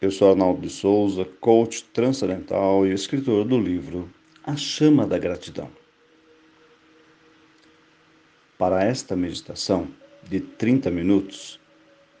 Eu 0.00 0.10
sou 0.10 0.30
Arnaldo 0.30 0.62
de 0.62 0.70
Souza, 0.70 1.26
coach 1.42 1.84
transcendental 1.92 2.86
e 2.86 2.92
escritor 2.94 3.44
do 3.44 3.60
livro 3.60 4.08
A 4.42 4.56
Chama 4.56 5.06
da 5.06 5.18
Gratidão. 5.18 5.70
Para 8.56 8.82
esta 8.82 9.14
meditação 9.14 9.88
de 10.26 10.40
30 10.40 10.90
minutos, 10.90 11.60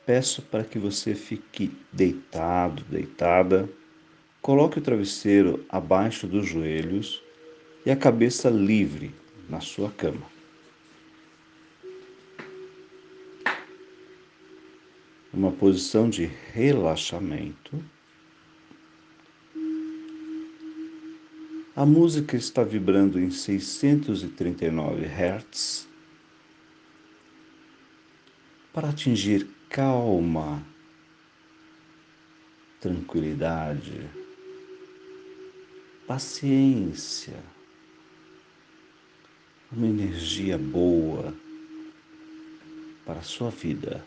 peço 0.04 0.42
para 0.42 0.62
que 0.62 0.78
você 0.78 1.14
fique 1.14 1.72
deitado, 1.90 2.84
deitada, 2.84 3.66
coloque 4.42 4.78
o 4.78 4.82
travesseiro 4.82 5.64
abaixo 5.66 6.26
dos 6.26 6.46
joelhos 6.46 7.22
e 7.86 7.90
a 7.90 7.96
cabeça 7.96 8.50
livre 8.50 9.14
na 9.48 9.60
sua 9.60 9.90
cama. 9.90 10.29
Uma 15.32 15.52
posição 15.52 16.10
de 16.10 16.24
relaxamento. 16.52 17.82
A 21.76 21.86
música 21.86 22.36
está 22.36 22.64
vibrando 22.64 23.18
em 23.18 23.30
639 23.30 25.06
Hz 25.06 25.88
para 28.72 28.88
atingir 28.88 29.48
calma, 29.68 30.62
tranquilidade, 32.80 34.08
paciência, 36.06 37.40
uma 39.70 39.86
energia 39.86 40.58
boa 40.58 41.32
para 43.06 43.20
a 43.20 43.22
sua 43.22 43.50
vida. 43.50 44.04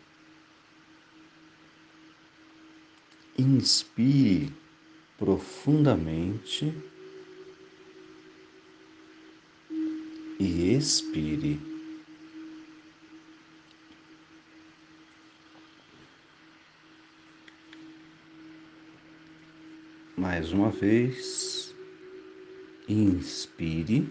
Inspire 3.37 4.51
profundamente 5.17 6.73
e 10.39 10.73
expire. 10.75 11.59
Mais 20.15 20.51
uma 20.51 20.69
vez, 20.69 21.73
inspire 22.87 24.07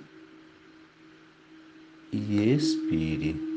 e 2.12 2.50
expire. 2.50 3.51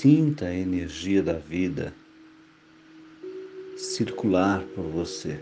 Sinta 0.00 0.46
a 0.46 0.54
energia 0.54 1.22
da 1.22 1.34
vida 1.34 1.94
circular 3.76 4.62
por 4.74 4.84
você. 4.84 5.38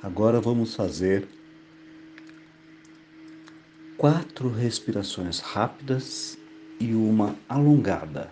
Agora 0.00 0.40
vamos 0.40 0.76
fazer 0.76 1.26
quatro 3.96 4.48
respirações 4.48 5.40
rápidas 5.40 6.38
e 6.78 6.94
uma 6.94 7.34
alongada. 7.48 8.30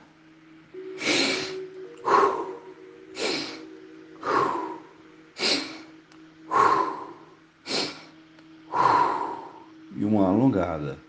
E 9.97 10.05
uma 10.05 10.29
alongada. 10.29 11.05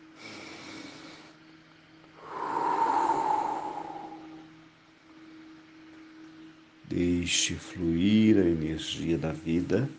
Deixe 6.97 7.55
fluir 7.55 8.37
a 8.37 8.49
energia 8.77 9.17
da 9.17 9.31
vida. 9.31 9.89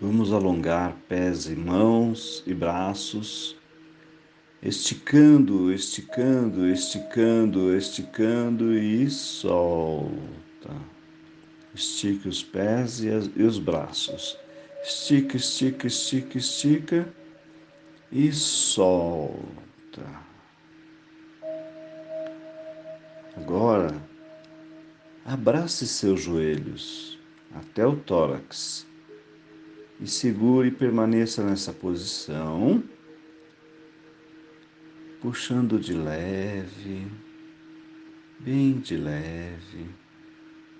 Vamos 0.00 0.32
alongar 0.32 0.96
pés 1.08 1.46
e 1.46 1.54
mãos 1.54 2.42
e 2.46 2.52
braços, 2.52 3.56
esticando, 4.60 5.72
esticando, 5.72 6.66
esticando, 6.66 7.76
esticando 7.76 8.74
e 8.74 9.08
solta. 9.08 10.10
Estique 11.72 12.26
os 12.26 12.42
pés 12.42 13.00
e, 13.04 13.42
os 13.42 13.58
braços. 13.58 14.36
Estica, 14.82 15.36
estica, 15.36 15.86
estica, 15.86 16.38
estica 16.38 17.19
e 18.12 18.32
solta. 18.32 20.04
Agora, 23.36 23.94
abrace 25.24 25.86
seus 25.86 26.22
joelhos 26.22 27.18
até 27.54 27.86
o 27.86 27.96
tórax 27.96 28.86
e 30.00 30.06
segure 30.06 30.68
e 30.68 30.72
permaneça 30.72 31.44
nessa 31.44 31.72
posição, 31.72 32.82
puxando 35.20 35.78
de 35.78 35.92
leve, 35.92 37.06
bem 38.40 38.80
de 38.80 38.96
leve. 38.96 39.86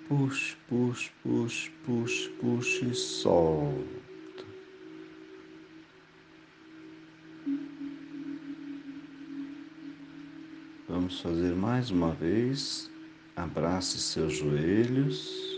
Puxe, 0.09 0.57
puxe, 0.69 1.11
puxe, 1.23 1.71
puxe, 1.85 2.29
puxe 2.41 2.85
e 2.87 2.95
solta. 2.95 4.10
Vamos 10.91 11.21
fazer 11.21 11.55
mais 11.55 11.93
uma 11.93 12.11
vez. 12.11 12.91
Abrace 13.37 13.97
seus 14.01 14.37
joelhos, 14.39 15.57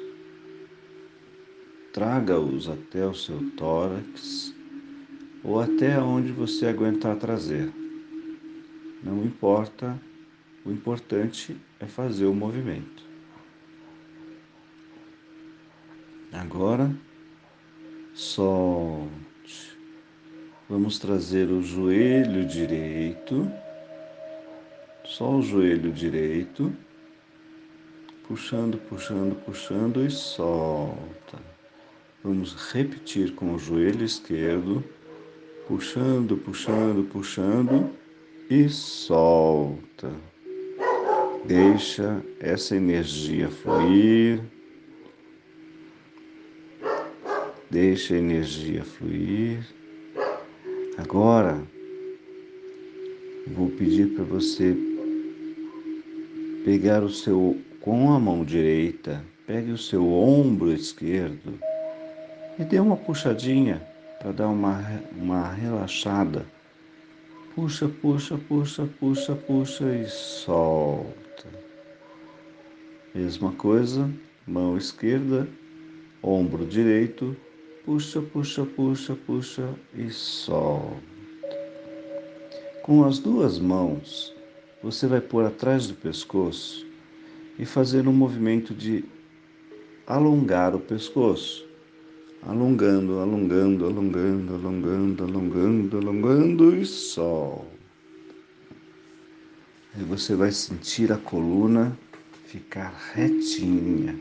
traga-os 1.90 2.68
até 2.68 3.06
o 3.06 3.14
seu 3.14 3.50
tórax 3.52 4.54
ou 5.42 5.58
até 5.58 5.98
onde 5.98 6.30
você 6.32 6.66
aguentar 6.66 7.16
trazer. 7.16 7.72
Não 9.02 9.24
importa, 9.24 9.98
o 10.66 10.70
importante 10.70 11.56
é 11.80 11.86
fazer 11.86 12.26
o 12.26 12.34
movimento. 12.34 13.02
Agora, 16.30 16.94
solte. 18.12 19.78
Vamos 20.68 20.98
trazer 20.98 21.50
o 21.50 21.62
joelho 21.62 22.46
direito 22.46 23.50
só 25.12 25.30
o 25.30 25.42
joelho 25.42 25.92
direito, 25.92 26.72
puxando, 28.26 28.78
puxando, 28.78 29.34
puxando 29.44 30.06
e 30.06 30.10
solta. 30.10 31.38
Vamos 32.24 32.54
repetir 32.72 33.34
com 33.34 33.54
o 33.54 33.58
joelho 33.58 34.04
esquerdo, 34.06 34.82
puxando, 35.68 36.38
puxando, 36.38 37.04
puxando 37.10 37.90
e 38.48 38.70
solta. 38.70 40.10
Deixa 41.44 42.24
essa 42.40 42.74
energia 42.74 43.50
fluir. 43.50 44.40
Deixa 47.70 48.14
a 48.14 48.18
energia 48.18 48.82
fluir. 48.82 49.58
Agora, 50.96 51.62
vou 53.48 53.68
pedir 53.68 54.14
para 54.14 54.24
você 54.24 54.91
pegar 56.64 57.02
o 57.02 57.10
seu 57.10 57.60
com 57.80 58.12
a 58.12 58.20
mão 58.20 58.44
direita, 58.44 59.24
pegue 59.46 59.72
o 59.72 59.78
seu 59.78 60.12
ombro 60.12 60.72
esquerdo 60.72 61.58
e 62.58 62.64
dê 62.64 62.78
uma 62.78 62.96
puxadinha 62.96 63.82
para 64.20 64.30
dar 64.30 64.48
uma, 64.48 64.80
uma 65.16 65.52
relaxada. 65.52 66.46
Puxa, 67.54 67.88
puxa, 67.88 68.38
puxa, 68.48 68.88
puxa, 69.00 69.34
puxa 69.34 69.84
e 69.96 70.08
solta. 70.08 71.48
Mesma 73.12 73.52
coisa, 73.52 74.08
mão 74.46 74.76
esquerda, 74.76 75.48
ombro 76.22 76.64
direito, 76.64 77.36
puxa, 77.84 78.22
puxa, 78.22 78.64
puxa, 78.64 79.16
puxa 79.26 79.68
e 79.94 80.08
solta. 80.10 81.02
Com 82.84 83.04
as 83.04 83.18
duas 83.18 83.58
mãos, 83.58 84.32
você 84.82 85.06
vai 85.06 85.20
pôr 85.20 85.44
atrás 85.44 85.86
do 85.86 85.94
pescoço 85.94 86.84
e 87.58 87.64
fazer 87.64 88.08
um 88.08 88.12
movimento 88.12 88.74
de 88.74 89.04
alongar 90.06 90.74
o 90.74 90.80
pescoço. 90.80 91.66
Alongando, 92.42 93.20
alongando, 93.20 93.86
alongando, 93.86 94.54
alongando, 94.54 95.24
alongando, 95.24 95.96
alongando 95.98 96.76
e 96.76 96.84
sol. 96.84 97.70
Aí 99.94 100.02
você 100.02 100.34
vai 100.34 100.50
sentir 100.50 101.12
a 101.12 101.16
coluna 101.16 101.96
ficar 102.46 102.92
retinha. 103.14 104.18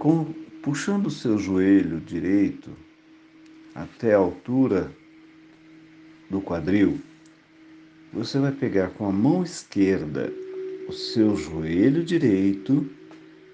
Com, 0.00 0.24
puxando 0.60 1.06
o 1.06 1.10
seu 1.10 1.38
joelho 1.38 2.00
direito 2.00 2.70
até 3.74 4.14
a 4.14 4.18
altura 4.18 4.90
do 6.28 6.40
quadril, 6.40 7.00
você 8.12 8.38
vai 8.38 8.52
pegar 8.52 8.90
com 8.90 9.06
a 9.06 9.12
mão 9.12 9.42
esquerda 9.42 10.32
o 10.88 10.92
seu 10.92 11.36
joelho 11.36 12.02
direito 12.02 12.88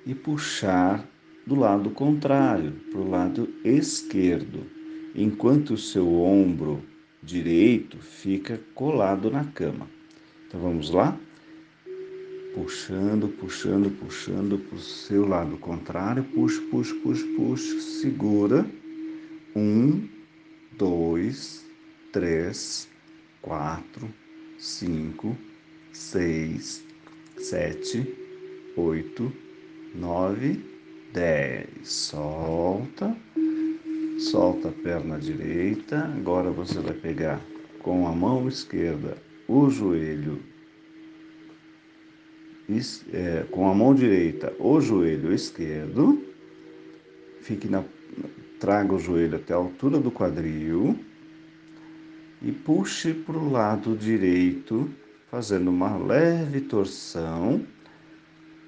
e 0.06 0.14
puxar 0.14 1.06
do 1.46 1.54
lado 1.54 1.90
contrário, 1.90 2.72
para 2.90 3.00
o 3.00 3.10
lado 3.10 3.48
esquerdo, 3.62 4.64
enquanto 5.14 5.74
o 5.74 5.78
seu 5.78 6.20
ombro 6.22 6.82
direito 7.22 7.98
fica 7.98 8.60
colado 8.74 9.30
na 9.30 9.44
cama. 9.44 9.88
Então 10.46 10.60
vamos 10.60 10.90
lá? 10.90 11.18
Puxando, 12.54 13.28
puxando, 13.28 13.90
puxando 13.90 14.58
para 14.58 14.76
o 14.76 14.80
seu 14.80 15.26
lado 15.26 15.58
contrário. 15.58 16.24
Puxa, 16.24 16.62
puxa, 16.70 16.94
puxa, 17.02 17.26
puxa. 17.36 17.80
Segura. 17.80 18.66
Um, 19.54 20.08
dois, 20.78 21.64
três, 22.12 22.88
quatro, 23.42 24.08
cinco, 24.66 25.36
seis, 25.92 26.84
sete, 27.38 28.04
oito, 28.76 29.32
nove, 29.94 30.60
dez. 31.12 31.68
Solta. 31.84 33.16
Solta 34.18 34.70
a 34.70 34.72
perna 34.72 35.18
direita. 35.18 36.04
Agora 36.16 36.50
você 36.50 36.80
vai 36.80 36.94
pegar 36.94 37.40
com 37.80 38.08
a 38.08 38.12
mão 38.12 38.48
esquerda 38.48 39.16
o 39.46 39.70
joelho, 39.70 40.42
é, 43.12 43.44
com 43.48 43.70
a 43.70 43.74
mão 43.74 43.94
direita 43.94 44.52
o 44.58 44.80
joelho 44.80 45.32
esquerdo. 45.32 46.20
Fique 47.40 47.68
na, 47.68 47.84
traga 48.58 48.92
o 48.94 48.98
joelho 48.98 49.36
até 49.36 49.54
a 49.54 49.58
altura 49.58 50.00
do 50.00 50.10
quadril 50.10 50.98
e 52.42 52.52
puxe 52.52 53.14
para 53.14 53.36
o 53.36 53.50
lado 53.50 53.96
direito, 53.96 54.90
fazendo 55.30 55.70
uma 55.70 55.96
leve 55.96 56.60
torção, 56.60 57.64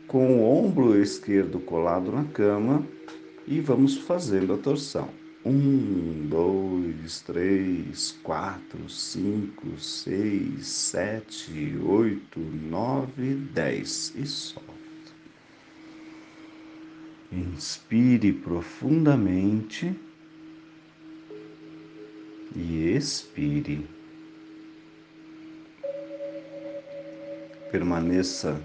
com 0.06 0.38
o 0.38 0.64
ombro 0.64 1.00
esquerdo 1.00 1.60
colado 1.60 2.10
na 2.10 2.24
cama 2.24 2.84
e 3.46 3.60
vamos 3.60 3.96
fazendo 3.98 4.54
a 4.54 4.56
torção. 4.56 5.08
Um, 5.44 6.26
dois, 6.28 7.20
três, 7.20 8.18
quatro, 8.22 8.88
cinco, 8.88 9.78
seis, 9.78 10.66
sete, 10.66 11.78
oito, 11.82 12.40
nove, 12.40 13.34
dez 13.52 14.12
e 14.16 14.26
solta. 14.26 14.68
Inspire 17.30 18.32
profundamente 18.32 19.94
e 22.54 22.96
expire. 22.96 23.86
Permaneça 27.70 28.60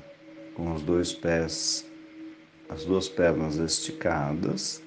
com 0.56 0.74
os 0.74 0.82
dois 0.82 1.12
pés, 1.12 1.86
as 2.70 2.86
duas 2.86 3.10
pernas 3.10 3.58
esticadas 3.58 4.82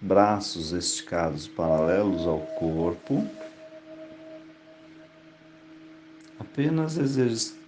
braços 0.00 0.72
esticados 0.72 1.48
paralelos 1.48 2.26
ao 2.26 2.40
corpo, 2.40 3.26
apenas 6.38 6.96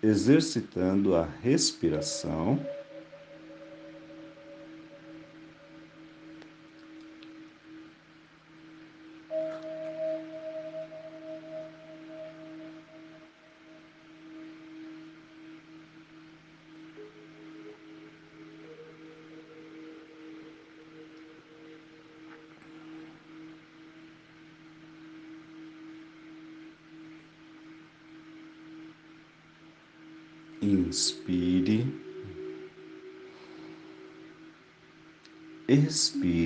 exercitando 0.03 1.17
a 1.17 1.27
respiração. 1.43 2.59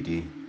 Expire. 0.02 0.41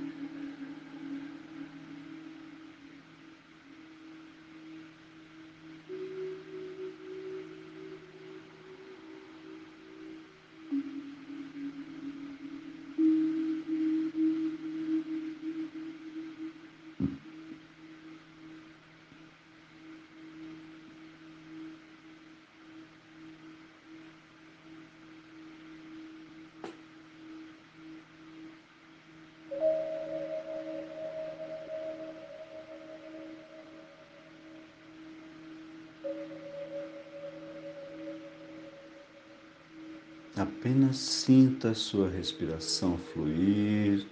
Apenas 40.36 40.98
sinta 40.98 41.70
a 41.70 41.76
sua 41.76 42.10
respiração 42.10 42.98
fluir. 42.98 44.08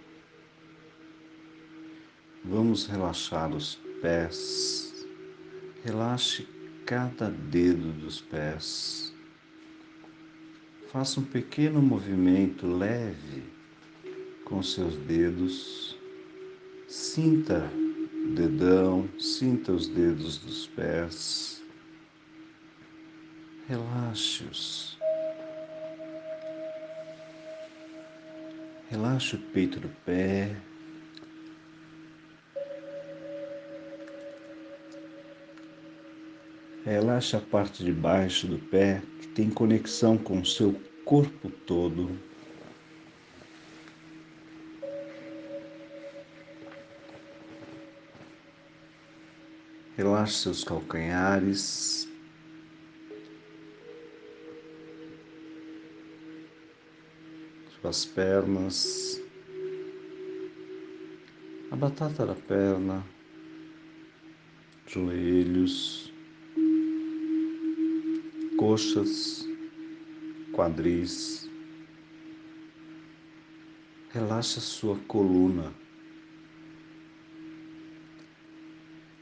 Vamos 2.46 2.86
relaxar 2.86 3.52
os 3.52 3.80
pés. 4.04 5.08
Relaxe 5.84 6.48
cada 6.86 7.32
dedo 7.32 7.92
dos 7.94 8.22
pés. 8.22 9.12
Faça 10.92 11.20
um 11.20 11.24
pequeno 11.24 11.82
movimento 11.82 12.68
leve 12.68 13.44
com 14.46 14.62
seus 14.62 14.96
dedos. 14.98 15.98
Sinta 16.88 17.68
o 18.26 18.36
dedão, 18.36 19.10
sinta 19.18 19.72
os 19.72 19.88
dedos 19.88 20.38
dos 20.38 20.68
pés. 20.68 21.64
Relaxe-os. 23.68 25.01
Relaxa 28.92 29.38
o 29.38 29.40
peito 29.40 29.80
do 29.80 29.88
pé. 30.06 30.54
Relaxa 36.84 37.38
a 37.38 37.40
parte 37.40 37.86
de 37.86 37.94
baixo 37.94 38.48
do 38.48 38.60
pé 38.60 39.02
que 39.22 39.28
tem 39.30 39.50
conexão 39.50 40.18
com 40.18 40.42
o 40.42 40.46
seu 40.46 40.78
corpo 41.06 41.50
todo. 41.66 42.20
Relaxe 49.96 50.34
seus 50.34 50.66
calcanhares, 50.66 52.11
suas 57.82 58.06
pernas, 58.06 59.20
a 61.72 61.76
batata 61.76 62.28
da 62.28 62.36
perna, 62.36 63.04
joelhos, 64.86 66.14
coxas, 68.56 69.48
quadris. 70.54 71.50
Relaxa 74.14 74.60
sua 74.60 75.00
coluna. 75.08 75.74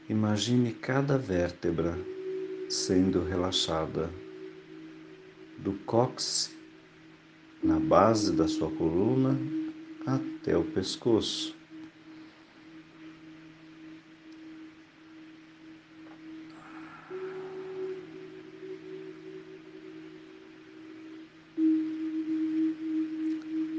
Imagine 0.08 0.72
cada 0.74 1.16
vértebra 1.16 1.96
sendo 2.68 3.22
relaxada, 3.22 4.10
do 5.56 5.72
cóccix 5.86 6.59
na 7.62 7.78
base 7.78 8.32
da 8.32 8.48
sua 8.48 8.70
coluna 8.70 9.38
até 10.06 10.56
o 10.56 10.64
pescoço. 10.64 11.54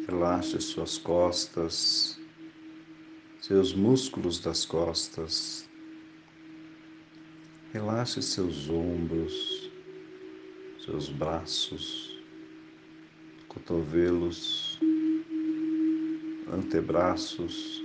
Relaxe 0.07 0.59
suas 0.61 0.97
costas, 0.97 2.19
seus 3.41 3.73
músculos 3.73 4.39
das 4.39 4.65
costas. 4.65 5.67
Relaxe 7.73 8.21
seus 8.21 8.69
ombros, 8.69 9.71
seus 10.85 11.09
braços, 11.09 12.10
cotovelos, 13.61 14.79
antebraços, 16.51 17.83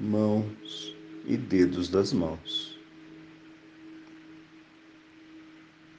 mãos 0.00 0.96
e 1.26 1.36
dedos 1.36 1.90
das 1.90 2.12
mãos. 2.12 2.80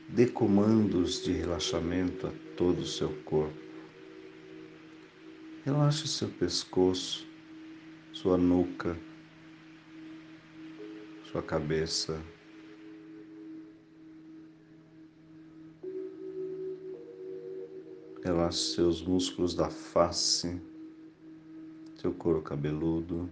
Dê 0.09 0.25
comandos 0.25 1.23
de 1.23 1.33
relaxamento 1.33 2.27
a 2.27 2.31
todo 2.57 2.79
o 2.79 2.85
seu 2.85 3.09
corpo. 3.23 3.53
Relaxe 5.63 6.07
seu 6.07 6.29
pescoço, 6.29 7.27
sua 8.11 8.37
nuca, 8.37 8.97
sua 11.31 11.43
cabeça. 11.43 12.19
Relaxe 18.25 18.73
seus 18.73 19.03
músculos 19.03 19.53
da 19.53 19.69
face, 19.69 20.59
seu 21.95 22.11
couro 22.11 22.41
cabeludo. 22.41 23.29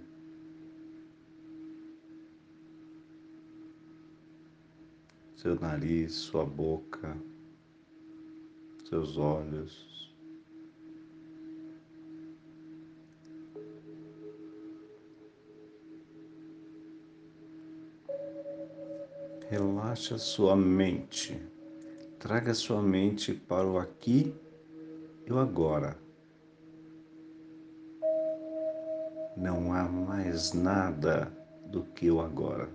Seu 5.36 5.60
nariz, 5.60 6.14
sua 6.14 6.46
boca, 6.46 7.18
seus 8.88 9.18
olhos. 9.18 10.14
Relaxa 19.50 20.20
sua 20.20 20.56
mente. 20.56 21.42
Traga 22.20 22.54
sua 22.54 22.80
mente 22.80 23.34
para 23.34 23.68
o 23.68 23.80
aqui 23.80 24.43
e 25.26 25.32
o 25.32 25.40
agora. 25.40 25.98
Não 29.36 29.74
há 29.74 29.84
mais 29.84 30.54
nada 30.54 31.32
do 31.66 31.84
que 31.84 32.12
o 32.12 32.22
agora. 32.22 32.70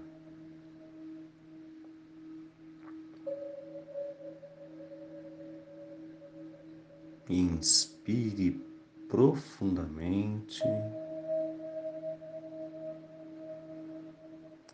Inspire 7.29 8.65
profundamente 9.09 10.63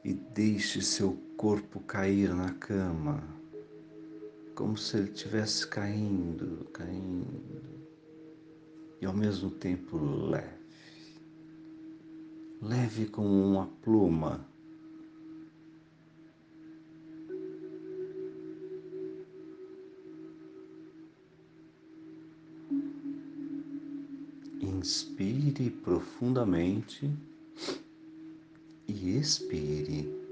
e 0.04 0.12
deixe 0.12 0.80
seu 0.82 1.16
corpo 1.36 1.80
cair 1.80 2.34
na 2.34 2.52
cama, 2.54 3.22
como 4.54 4.76
se 4.76 4.96
ele 4.96 5.10
estivesse 5.10 5.66
caindo, 5.66 6.64
caindo, 6.72 7.26
e 9.00 9.06
ao 9.06 9.12
mesmo 9.12 9.50
tempo 9.50 9.96
leve, 9.96 10.64
leve 12.62 13.06
como 13.06 13.28
uma 13.28 13.66
pluma. 13.82 14.46
Inspire 24.60 25.70
profundamente 25.70 27.10
e 28.86 29.18
expire. 29.18 30.23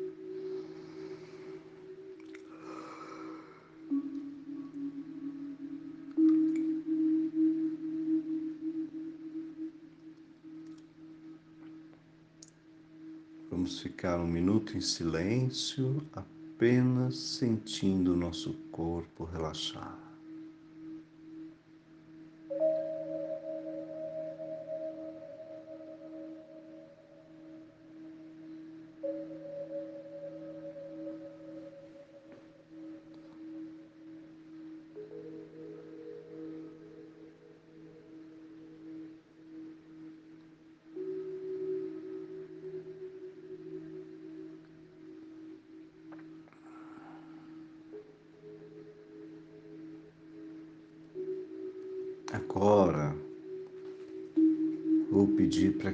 Ficar 14.02 14.18
um 14.18 14.26
minuto 14.26 14.76
em 14.76 14.80
silêncio, 14.80 16.02
apenas 16.12 17.16
sentindo 17.16 18.14
o 18.14 18.16
nosso 18.16 18.52
corpo 18.73 19.23
relaxar. 19.23 20.12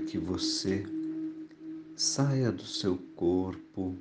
Que 0.09 0.17
você 0.17 0.87
saia 1.95 2.51
do 2.51 2.65
seu 2.65 2.97
corpo. 3.15 3.95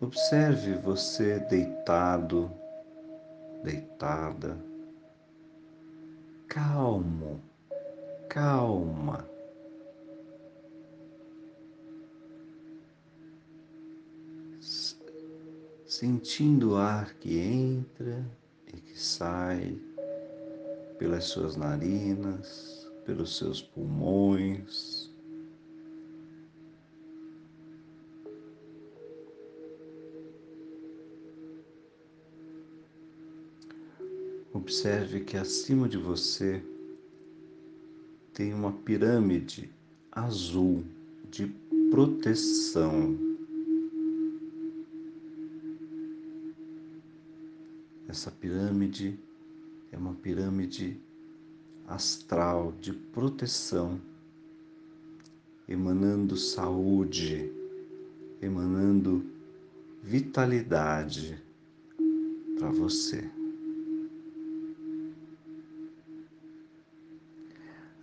Observe 0.00 0.74
você 0.74 1.40
deitado, 1.40 2.48
deitada, 3.64 4.56
calmo, 6.46 7.42
calma. 8.28 9.28
Sentindo 15.84 16.72
o 16.72 16.76
ar 16.76 17.12
que 17.14 17.38
entra 17.38 18.24
e 18.68 18.72
que 18.72 19.00
sai 19.00 19.76
pelas 20.96 21.24
suas 21.24 21.56
narinas, 21.56 22.75
pelos 23.06 23.36
seus 23.36 23.62
pulmões. 23.62 25.08
Observe 34.52 35.20
que 35.20 35.36
acima 35.36 35.88
de 35.88 35.96
você 35.96 36.60
tem 38.34 38.52
uma 38.52 38.72
pirâmide 38.72 39.70
azul 40.10 40.84
de 41.30 41.46
proteção. 41.90 43.16
Essa 48.08 48.30
pirâmide 48.30 49.18
é 49.92 49.96
uma 49.96 50.14
pirâmide 50.14 51.00
astral 51.86 52.72
de 52.80 52.92
proteção, 52.92 54.00
emanando 55.68 56.36
saúde, 56.36 57.52
emanando 58.40 59.24
vitalidade 60.02 61.42
para 62.58 62.70
você. 62.70 63.30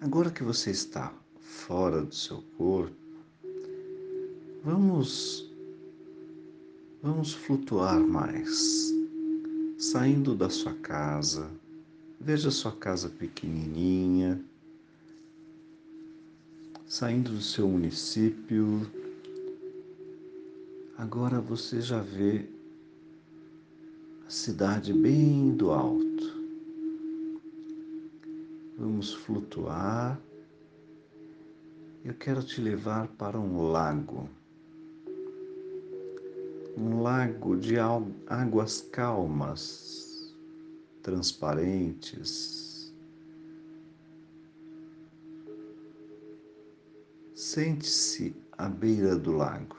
Agora 0.02 0.32
que 0.32 0.44
você 0.44 0.72
está 0.72 1.13
fora 1.40 2.02
do 2.04 2.13
seu 2.13 2.44
corpo, 2.58 2.96
vamos 4.63 5.50
vamos 7.02 7.34
flutuar 7.34 8.00
mais, 8.00 8.94
saindo 9.78 10.34
da 10.34 10.50
sua 10.50 10.74
casa, 10.75 11.52
Veja 12.25 12.50
sua 12.51 12.72
casa 12.72 13.10
pequenininha, 13.10 14.42
saindo 16.86 17.32
do 17.32 17.42
seu 17.42 17.68
município. 17.68 18.89
Agora 20.98 21.42
você 21.42 21.82
já 21.82 22.00
vê 22.00 22.48
a 24.25 24.30
cidade 24.30 24.94
bem 24.94 25.53
do 25.53 25.72
alto. 25.72 26.34
Vamos 28.77 29.13
flutuar. 29.13 30.18
Eu 32.06 32.13
quero 32.13 32.42
te 32.42 32.62
levar 32.62 33.10
para 33.18 33.38
um 33.38 33.70
lago. 33.70 34.30
Um 36.77 37.01
lago 37.01 37.58
de 37.58 37.75
águas 37.77 38.80
calmas 38.80 40.02
transparentes. 41.03 42.93
Sente-se 47.36 48.36
à 48.53 48.69
beira 48.69 49.15
do 49.17 49.33
lago. 49.33 49.75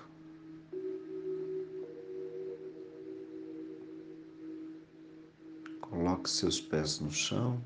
Coloque 5.81 6.29
seus 6.29 6.61
pés 6.61 7.01
no 7.01 7.11
chão. 7.11 7.61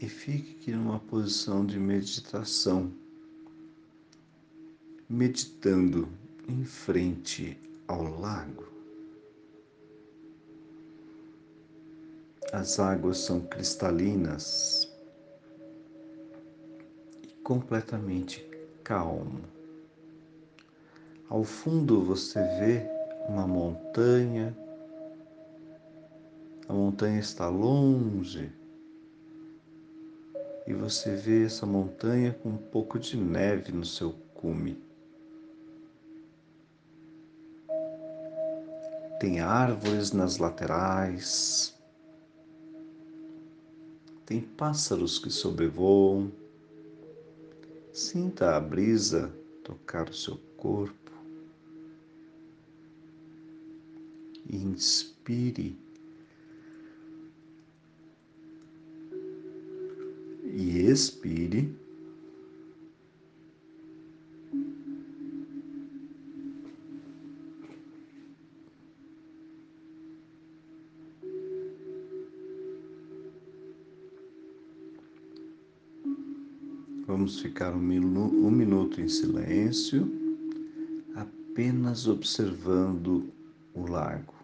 E 0.00 0.08
fique 0.08 0.72
numa 0.72 1.00
posição 1.00 1.64
de 1.64 1.78
meditação, 1.78 2.92
meditando 5.08 6.08
em 6.48 6.64
frente 6.64 7.58
ao 7.88 8.02
lago. 8.02 8.66
As 12.52 12.78
águas 12.78 13.18
são 13.18 13.40
cristalinas 13.40 14.92
e 17.22 17.28
completamente 17.42 18.48
calmo. 18.84 19.40
Ao 21.28 21.42
fundo 21.42 22.02
você 22.02 22.40
vê 22.60 22.88
uma 23.28 23.46
montanha. 23.46 24.56
A 26.68 26.72
montanha 26.72 27.18
está 27.18 27.48
longe 27.48 28.52
e 30.66 30.72
você 30.72 31.14
vê 31.14 31.44
essa 31.44 31.64
montanha 31.64 32.32
com 32.42 32.50
um 32.50 32.56
pouco 32.56 32.98
de 32.98 33.16
neve 33.16 33.72
no 33.72 33.84
seu 33.84 34.12
cume. 34.34 34.85
Tem 39.18 39.40
árvores 39.40 40.12
nas 40.12 40.36
laterais, 40.36 41.76
tem 44.26 44.40
pássaros 44.40 45.20
que 45.20 45.30
sobrevoam. 45.30 46.32
Sinta 47.92 48.56
a 48.56 48.60
brisa 48.60 49.32
tocar 49.62 50.10
o 50.10 50.12
seu 50.12 50.36
corpo. 50.56 51.12
E 54.50 54.56
inspire. 54.56 55.78
E 60.42 60.80
expire. 60.80 61.85
Ficar 77.46 77.72
um 77.76 78.50
minuto 78.50 79.00
em 79.00 79.06
silêncio, 79.06 80.10
apenas 81.14 82.08
observando 82.08 83.32
o 83.72 83.88
lago. 83.88 84.34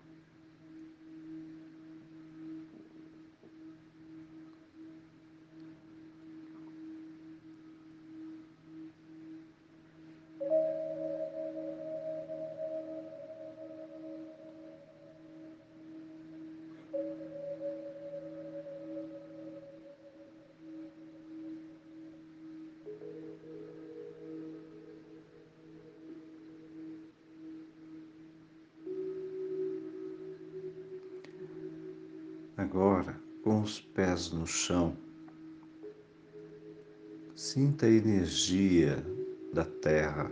Agora, 32.57 33.19
com 33.43 33.63
os 33.63 33.81
pés 33.81 34.31
no 34.31 34.47
chão, 34.47 34.95
sinta 37.35 37.87
a 37.87 37.91
energia 37.91 39.03
da 39.55 39.65
terra. 39.65 40.31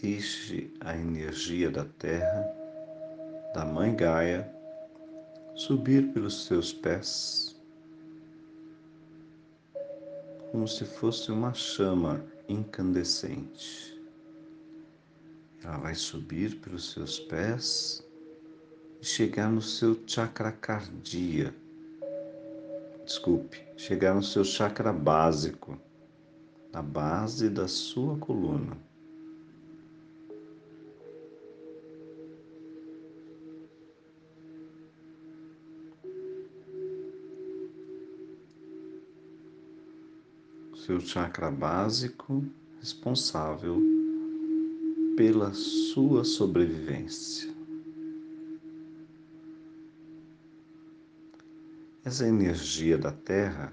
Deixe 0.00 0.72
a 0.80 0.96
energia 0.96 1.68
da 1.68 1.84
terra, 1.84 2.46
da 3.52 3.66
Mãe 3.66 3.94
Gaia, 3.96 4.48
subir 5.56 6.12
pelos 6.12 6.46
seus 6.46 6.72
pés, 6.72 7.60
como 10.52 10.68
se 10.68 10.84
fosse 10.84 11.32
uma 11.32 11.52
chama 11.52 12.24
incandescente. 12.48 13.99
Ela 15.70 15.78
vai 15.78 15.94
subir 15.94 16.56
pelos 16.56 16.90
seus 16.90 17.20
pés 17.20 18.04
e 19.00 19.06
chegar 19.06 19.48
no 19.48 19.62
seu 19.62 19.96
chakra 20.04 20.50
cardíaco. 20.50 21.56
Desculpe, 23.04 23.62
chegar 23.76 24.12
no 24.12 24.22
seu 24.22 24.42
chakra 24.42 24.92
básico, 24.92 25.78
na 26.72 26.82
base 26.82 27.48
da 27.48 27.68
sua 27.68 28.18
coluna. 28.18 28.76
Seu 40.74 40.98
chakra 40.98 41.48
básico 41.48 42.44
responsável 42.80 43.99
pela 45.20 45.52
sua 45.52 46.24
sobrevivência. 46.24 47.52
Essa 52.02 52.26
energia 52.26 52.96
da 52.96 53.12
Terra 53.12 53.70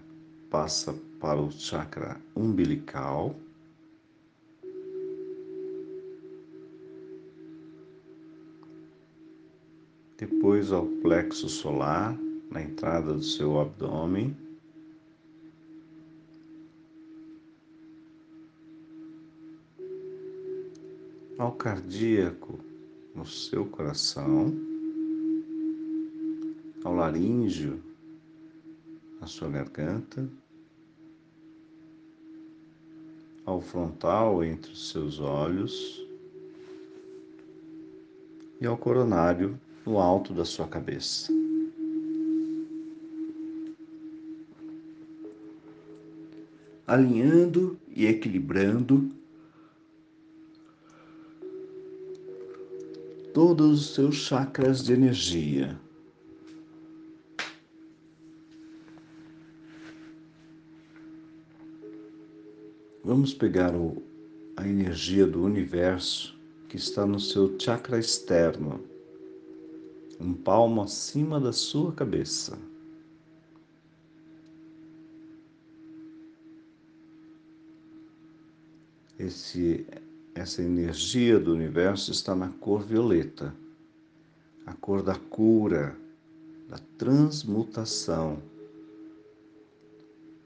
passa 0.50 0.94
para 1.22 1.40
o 1.40 1.50
chakra 1.50 2.20
umbilical. 2.36 3.34
Depois 10.18 10.74
ao 10.74 10.86
plexo 11.02 11.48
solar, 11.48 12.20
na 12.52 12.62
entrada 12.62 13.14
do 13.14 13.24
seu 13.24 13.58
abdômen. 13.58 14.36
Ao 21.38 21.52
cardíaco 21.52 22.60
no 23.14 23.26
seu 23.26 23.66
coração, 23.66 24.54
ao 26.84 26.96
laríngeo 26.96 27.80
na 29.22 29.28
sua 29.28 29.50
garganta, 29.50 30.28
ao 33.46 33.62
frontal 33.62 34.44
entre 34.44 34.72
os 34.72 34.90
seus 34.90 35.20
olhos. 35.20 36.04
E 38.60 38.66
ao 38.66 38.76
coronário 38.76 39.60
no 39.86 40.00
alto 40.00 40.34
da 40.34 40.44
sua 40.44 40.68
cabeça. 40.68 41.32
Alinhando 46.88 47.78
e 47.88 48.08
equilibrando 48.08 49.12
todos 53.38 53.82
os 53.82 53.94
seus 53.94 54.16
chakras 54.16 54.84
de 54.84 54.94
energia. 54.94 55.80
Vamos 63.04 63.36
pegar 63.36 63.76
o, 63.76 64.02
a 64.56 64.68
energia 64.68 65.28
do 65.28 65.44
universo 65.44 66.36
que 66.68 66.78
está 66.78 67.06
no 67.06 67.20
seu 67.20 67.60
chakra 67.60 68.00
externo, 68.00 68.84
um 70.20 70.34
palmo 70.34 70.82
acima 70.82 71.40
da 71.40 71.54
sua 71.54 71.92
cabeça. 71.92 72.58
Esse 79.20 79.86
essa 80.38 80.62
energia 80.62 81.40
do 81.40 81.54
universo 81.54 82.12
está 82.12 82.36
na 82.36 82.50
cor 82.50 82.84
violeta, 82.84 83.54
a 84.66 84.74
cor 84.74 85.02
da 85.02 85.16
cura, 85.16 85.96
da 86.70 86.78
transmutação. 86.98 88.38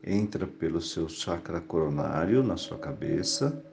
Entra 0.03 0.47
pelo 0.47 0.81
seu 0.81 1.09
chakra 1.09 1.59
coronário 1.59 2.41
na 2.41 2.55
sua 2.55 2.77
cabeça, 2.77 3.63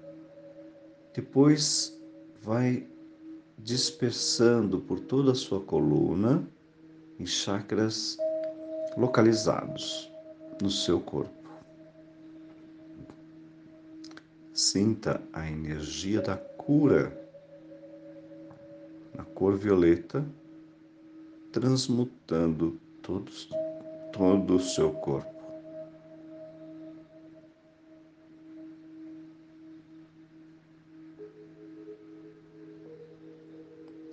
depois 1.15 1.97
vai 2.43 2.87
dispersando 3.57 4.81
por 4.81 5.01
toda 5.01 5.33
a 5.33 5.37
sua 5.37 5.61
coluna 5.61 6.47
em 7.19 7.27
chakras 7.27 8.17
localizados 8.97 10.11
no 10.61 10.71
seu 10.71 11.01
corpo. 11.01 11.38
Sinta 14.59 15.23
a 15.33 15.49
energia 15.49 16.21
da 16.21 16.37
cura 16.37 17.17
na 19.15 19.23
cor 19.23 19.57
violeta, 19.57 20.27
transmutando 21.53 22.77
todos, 23.01 23.49
todo 24.13 24.57
o 24.57 24.61
seu 24.61 24.91
corpo. 24.95 25.31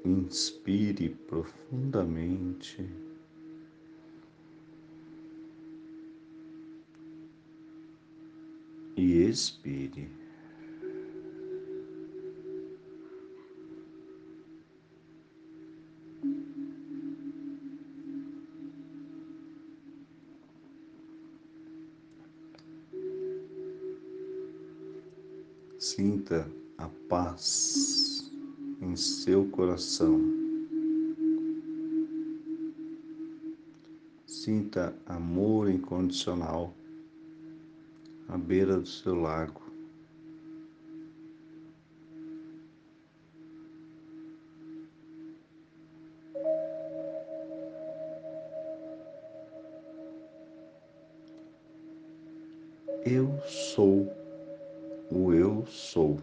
Inspire 0.05 1.09
profundamente. 1.27 2.87
E 8.95 9.23
expire. 9.27 10.24
Sinta 26.25 26.51
a 26.79 26.89
paz 27.07 28.31
em 28.81 28.95
seu 28.95 29.47
coração. 29.49 30.19
Sinta 34.25 34.95
amor 35.05 35.69
incondicional 35.69 36.73
à 38.27 38.39
beira 38.39 38.79
do 38.79 38.87
seu 38.87 39.13
lago. 39.13 39.61
Eu 53.05 53.39
sou 53.45 54.24
o 55.11 55.33
eu 55.33 55.65
sou. 55.67 56.19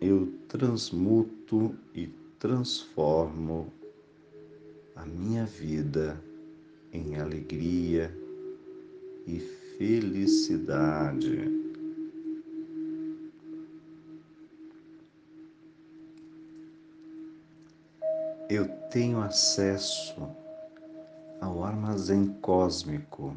eu 0.00 0.32
transmuto 0.48 1.74
e 1.94 2.08
transformo 2.38 3.70
a 4.96 5.04
minha 5.04 5.44
vida 5.44 6.18
em 6.92 7.16
alegria 7.16 8.16
e 9.26 9.38
felicidade. 9.76 11.59
Eu 18.50 18.66
tenho 18.90 19.22
acesso 19.22 20.28
ao 21.40 21.62
armazém 21.62 22.32
cósmico 22.40 23.36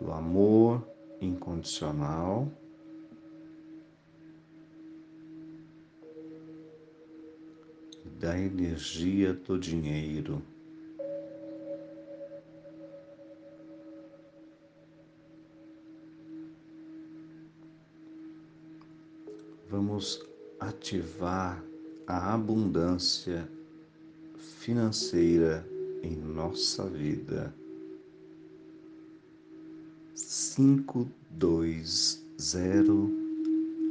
do 0.00 0.12
amor 0.12 0.86
incondicional 1.20 2.46
da 8.20 8.38
energia 8.38 9.34
do 9.34 9.58
dinheiro. 9.58 10.40
Vamos 19.68 20.24
ativar 20.68 21.62
a 22.06 22.34
abundância 22.34 23.48
financeira 24.36 25.66
em 26.02 26.16
nossa 26.16 26.84
vida. 26.88 27.54
Cinco, 30.14 31.08
dois, 31.30 32.22
zero, 32.40 33.10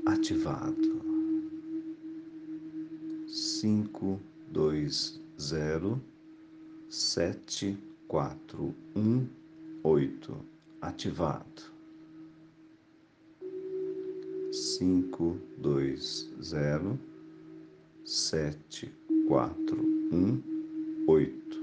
ativado 0.06 0.96
cinco 3.28 4.20
dois 4.52 5.20
zero 5.42 6.00
sete 6.88 7.78
quatro 8.08 8.74
um 8.96 9.28
oito 9.84 10.38
ativado 10.82 11.75
cinco 14.78 15.40
dois 15.58 16.30
zero 16.44 17.00
sete 18.04 18.92
quatro 19.26 19.82
um 20.12 20.42
oito 21.08 21.62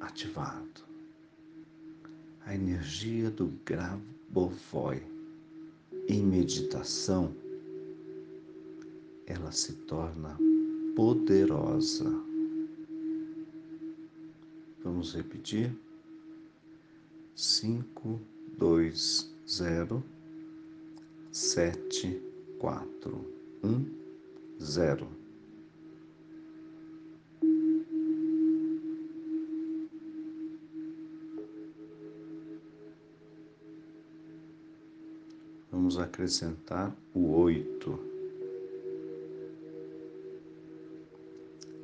ativado 0.00 0.82
a 2.44 2.52
energia 2.52 3.30
do 3.30 3.52
Grabovoi 3.64 5.00
em 6.08 6.24
meditação 6.24 7.32
ela 9.26 9.52
se 9.52 9.72
torna 9.72 10.36
poderosa. 10.96 12.10
Vamos 14.82 15.14
repetir? 15.14 15.72
Cinco, 17.36 18.20
dois, 18.58 19.32
zero, 19.48 20.02
sete, 21.32 22.20
quatro, 22.58 23.24
um, 23.62 23.84
zero. 24.60 25.08
Vamos 35.70 35.98
acrescentar 35.98 36.94
o 37.14 37.32
oito. 37.40 38.10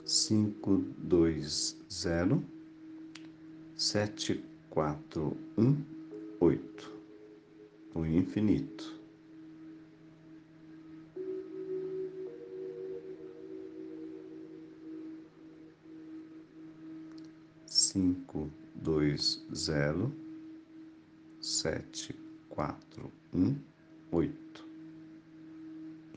cinco 0.07 0.85
dois 0.99 1.77
zero 1.91 2.43
sete 3.75 4.41
quatro 4.71 5.37
um 5.59 5.77
oito 6.39 6.93
o 7.93 8.07
infinito 8.07 8.97
cinco 17.97 18.51
dois 18.75 19.43
zero 19.55 20.13
sete 21.41 22.15
quatro 22.51 23.11
um 23.33 23.57
oito 24.13 24.69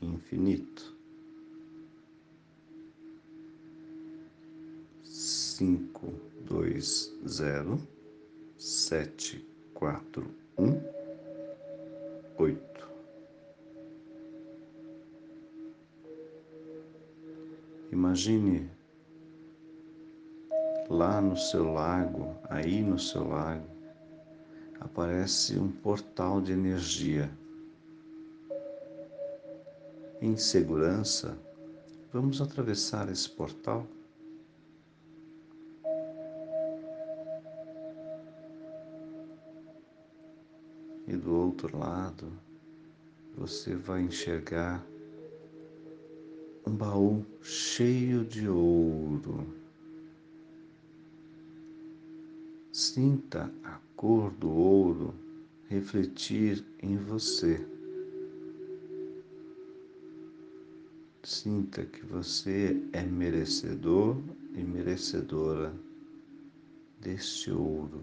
infinito 0.02 0.94
cinco 5.02 6.12
dois 6.44 7.10
zero 7.26 7.80
sete 8.58 9.42
quatro 9.72 10.30
um 10.58 10.78
oito. 12.36 12.90
Imagine 17.90 18.70
lá 20.90 21.20
no 21.20 21.36
seu 21.36 21.72
lago, 21.72 22.36
aí 22.50 22.82
no 22.82 22.98
seu 22.98 23.28
lago, 23.28 23.64
aparece 24.80 25.56
um 25.56 25.70
portal 25.70 26.40
de 26.40 26.52
energia. 26.52 27.30
Em 30.20 30.36
segurança, 30.36 31.38
vamos 32.12 32.42
atravessar 32.42 33.08
esse 33.08 33.30
portal. 33.30 33.86
e 41.10 41.16
do 41.16 41.34
outro 41.34 41.76
lado 41.76 42.32
você 43.36 43.74
vai 43.74 44.02
enxergar 44.02 44.86
um 46.64 46.72
baú 46.72 47.26
cheio 47.42 48.24
de 48.24 48.48
ouro. 48.48 49.59
Sinta 52.82 53.52
a 53.62 53.78
cor 53.94 54.30
do 54.30 54.48
ouro 54.48 55.14
refletir 55.68 56.64
em 56.82 56.96
você. 56.96 57.60
Sinta 61.22 61.84
que 61.84 62.06
você 62.06 62.82
é 62.94 63.02
merecedor 63.02 64.16
e 64.54 64.64
merecedora 64.64 65.74
deste 66.98 67.52
ouro. 67.52 68.02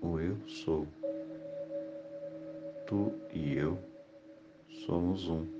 O 0.00 0.18
eu 0.18 0.36
sou. 0.46 0.86
Tu 2.86 3.12
e 3.32 3.54
eu 3.54 3.78
somos 4.86 5.28
um. 5.28 5.59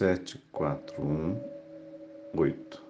Sete 0.00 0.38
quatro 0.50 1.02
um 1.02 1.38
oito. 2.34 2.82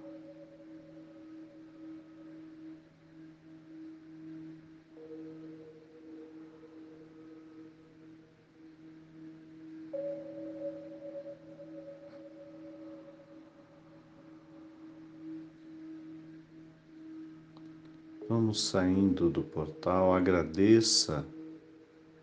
Vamos 18.29 18.63
saindo 18.69 19.29
do 19.29 19.43
portal, 19.43 20.15
agradeça 20.15 21.27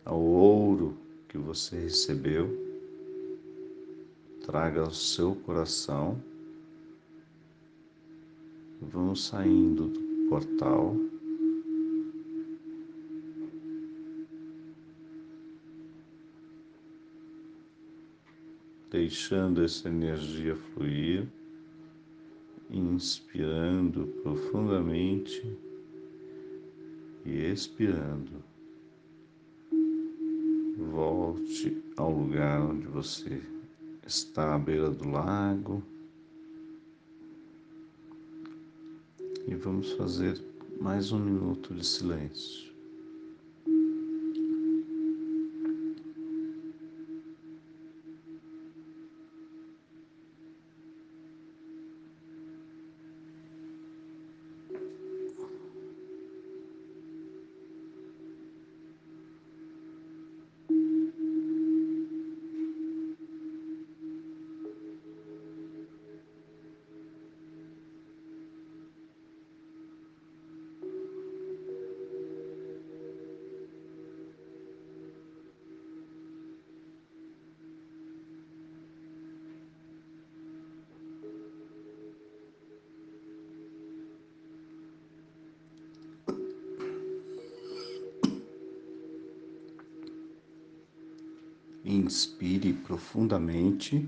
ao 0.05 0.21
ouro 0.21 0.97
que 1.27 1.37
você 1.37 1.77
recebeu, 1.77 2.66
traga 4.47 4.79
ao 4.79 4.91
seu 4.91 5.35
coração. 5.35 6.23
Vamos 8.81 9.25
saindo 9.25 9.89
do 9.89 10.29
portal. 10.29 10.95
Deixando 18.89 19.63
essa 19.65 19.89
energia 19.89 20.55
fluir, 20.55 21.27
inspirando 22.69 24.07
profundamente 24.23 25.59
e 27.25 27.51
expirando 27.51 28.41
volte 30.77 31.83
ao 31.97 32.11
lugar 32.11 32.61
onde 32.61 32.87
você 32.87 33.41
está 34.07 34.55
à 34.55 34.57
beira 34.57 34.89
do 34.89 35.09
lago 35.09 35.83
e 39.45 39.53
vamos 39.53 39.91
fazer 39.93 40.41
mais 40.79 41.11
um 41.11 41.19
minuto 41.19 41.73
de 41.73 41.85
silêncio. 41.85 42.66
Inspire 91.97 92.73
profundamente. 92.73 94.07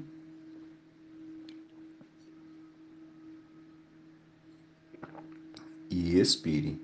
E 5.90 6.20
expire. 6.20 6.80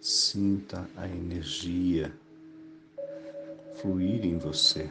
Sinta 0.00 0.88
a 0.96 1.08
energia 1.08 2.16
fluir 3.74 4.24
em 4.24 4.38
você. 4.38 4.88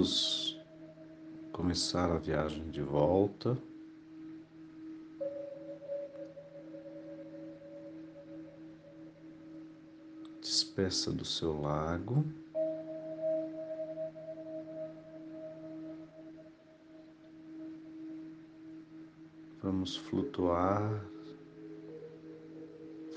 Vamos 0.00 0.58
começar 1.52 2.10
a 2.10 2.16
viagem 2.16 2.70
de 2.70 2.80
volta. 2.80 3.54
Despeça 10.40 11.12
do 11.12 11.22
seu 11.22 11.60
lago. 11.60 12.24
Vamos 19.62 19.98
flutuar, 19.98 21.04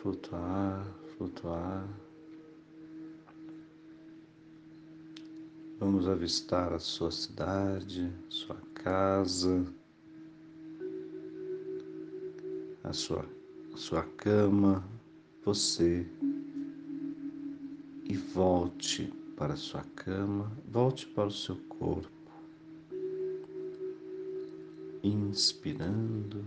flutuar, 0.02 0.86
flutuar. 1.16 2.03
Vamos 5.86 6.08
avistar 6.08 6.72
a 6.72 6.80
sua 6.80 7.12
cidade, 7.12 8.10
sua 8.30 8.56
casa, 8.74 9.66
a 12.82 12.94
sua, 12.94 13.26
a 13.74 13.76
sua 13.76 14.04
cama, 14.16 14.82
você. 15.44 16.08
E 18.06 18.16
volte 18.16 19.14
para 19.36 19.56
a 19.56 19.58
sua 19.58 19.84
cama, 19.94 20.50
volte 20.72 21.06
para 21.06 21.28
o 21.28 21.32
seu 21.32 21.58
corpo. 21.68 22.32
Inspirando, 25.04 26.46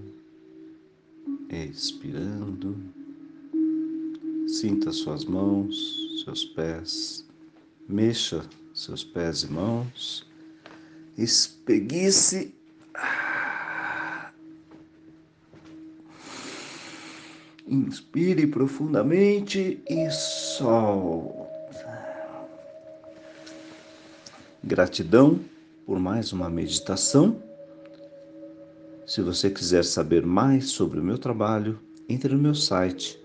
expirando. 1.50 2.74
Sinta 4.48 4.90
suas 4.92 5.26
mãos, 5.26 6.24
seus 6.24 6.42
pés, 6.42 7.28
mexa 7.86 8.42
seus 8.76 9.02
pés 9.02 9.42
e 9.42 9.50
mãos. 9.50 10.24
Espreguice. 11.16 12.54
Inspire 17.66 18.46
profundamente 18.46 19.82
e 19.88 20.10
solta. 20.10 21.48
Gratidão 24.62 25.40
por 25.86 25.98
mais 25.98 26.32
uma 26.32 26.50
meditação. 26.50 27.42
Se 29.06 29.22
você 29.22 29.48
quiser 29.50 29.84
saber 29.84 30.26
mais 30.26 30.68
sobre 30.68 31.00
o 31.00 31.02
meu 31.02 31.18
trabalho, 31.18 31.80
entre 32.08 32.32
no 32.34 32.40
meu 32.40 32.54
site 32.54 33.20